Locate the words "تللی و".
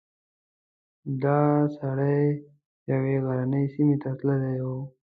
4.19-4.67